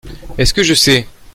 Est-ce 0.39 0.55
que 0.55 0.63
je 0.63 0.73
sais! 0.73 1.05